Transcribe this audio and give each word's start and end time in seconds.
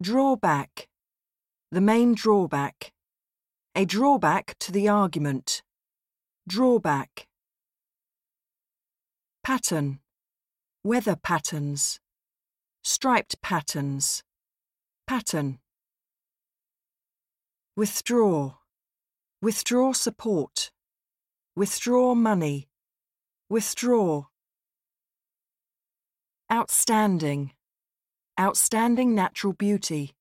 Drawback. 0.00 0.86
The 1.72 1.80
main 1.80 2.14
drawback. 2.14 2.92
A 3.74 3.84
drawback 3.84 4.56
to 4.60 4.70
the 4.70 4.88
argument. 4.88 5.62
Drawback. 6.46 7.26
Pattern. 9.42 9.98
Weather 10.84 11.16
patterns. 11.16 11.98
Striped 12.84 13.42
patterns. 13.42 14.22
Pattern. 15.08 15.58
Withdraw. 17.76 18.54
Withdraw 19.42 19.92
support. 19.94 20.70
Withdraw 21.56 22.14
money. 22.14 22.68
Withdraw. 23.50 24.26
Outstanding. 26.52 27.50
Outstanding 28.40 29.16
natural 29.16 29.52
beauty. 29.52 30.14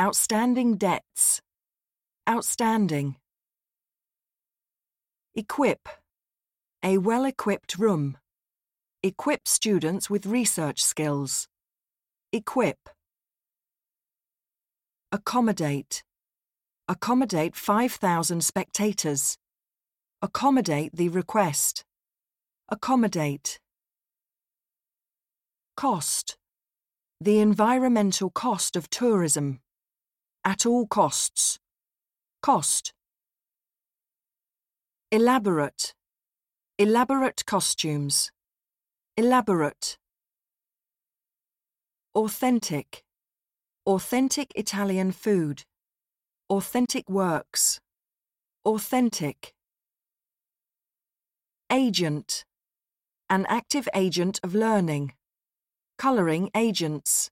Outstanding 0.00 0.76
debts. 0.76 1.40
Outstanding. 2.28 3.14
Equip. 5.36 5.88
A 6.82 6.98
well 6.98 7.24
equipped 7.24 7.78
room. 7.78 8.18
Equip 9.04 9.46
students 9.46 10.10
with 10.10 10.26
research 10.26 10.82
skills. 10.82 11.46
Equip. 12.32 12.88
Accommodate. 15.12 16.02
Accommodate 16.88 17.54
5,000 17.54 18.42
spectators. 18.42 19.36
Accommodate 20.20 20.90
the 20.92 21.08
request. 21.08 21.84
Accommodate. 22.68 23.60
Cost. 25.76 26.37
The 27.20 27.40
environmental 27.40 28.30
cost 28.30 28.76
of 28.76 28.88
tourism. 28.90 29.58
At 30.44 30.64
all 30.64 30.86
costs. 30.86 31.58
Cost. 32.42 32.92
Elaborate. 35.10 35.94
Elaborate 36.78 37.44
costumes. 37.44 38.30
Elaborate. 39.16 39.98
Authentic. 42.14 43.02
Authentic 43.84 44.52
Italian 44.54 45.10
food. 45.10 45.64
Authentic 46.48 47.10
works. 47.10 47.80
Authentic. 48.64 49.54
Agent. 51.72 52.44
An 53.28 53.44
active 53.48 53.88
agent 53.92 54.38
of 54.44 54.54
learning. 54.54 55.14
Colouring 55.98 56.48
agents. 56.54 57.28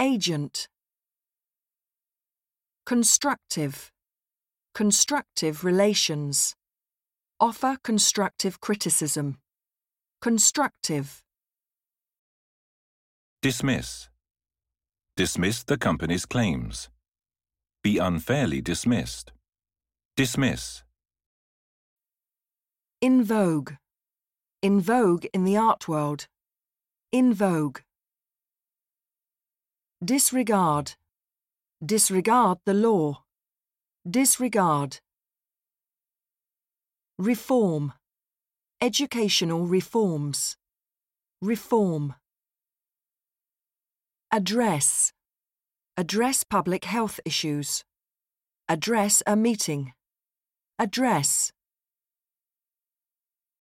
Agent. 0.00 0.68
Constructive. 2.86 3.90
Constructive 4.72 5.64
relations. 5.64 6.54
Offer 7.40 7.78
constructive 7.82 8.60
criticism. 8.60 9.38
Constructive. 10.20 11.24
Dismiss. 13.42 14.08
Dismiss 15.16 15.64
the 15.64 15.76
company's 15.76 16.24
claims. 16.24 16.88
Be 17.82 17.98
unfairly 17.98 18.60
dismissed. 18.60 19.32
Dismiss. 20.16 20.84
In 23.00 23.24
vogue. 23.24 23.72
In 24.62 24.80
vogue 24.80 25.26
in 25.34 25.42
the 25.42 25.56
art 25.56 25.88
world. 25.88 26.28
In 27.12 27.34
vogue. 27.34 27.80
Disregard. 30.02 30.94
Disregard 31.84 32.56
the 32.64 32.72
law. 32.72 33.24
Disregard. 34.10 35.00
Reform. 37.18 37.92
Educational 38.80 39.66
reforms. 39.66 40.56
Reform. 41.42 42.14
Address. 44.32 45.12
Address 45.98 46.44
public 46.44 46.86
health 46.86 47.20
issues. 47.26 47.84
Address 48.70 49.22
a 49.26 49.36
meeting. 49.36 49.92
Address. 50.78 51.52